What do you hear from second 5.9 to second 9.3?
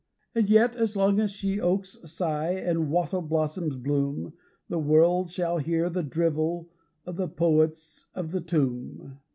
the drivel of the poets of the tomb.